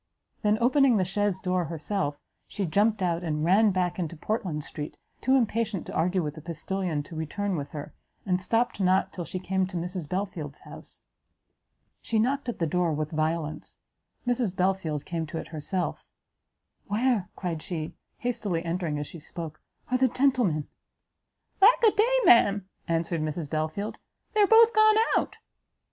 [0.41, 4.97] then, opening the chaise door herself, she jumpt out, and ran back into Portland street,
[5.21, 7.93] too impatient to argue with the postilion to return with her,
[8.25, 11.03] and stopt not till she came to Mrs Belfield's house.
[12.01, 13.77] She knocked at the door with violence;
[14.25, 16.03] Mrs Belfield came to it herself;
[16.87, 19.61] "Where," cried she, hastily entering as she spoke,
[19.91, 20.67] "are the gentlemen?"
[21.61, 22.17] "Lack a day!
[22.25, 23.99] ma'am," answered Mrs Belfield,
[24.33, 25.35] "they are both gone out."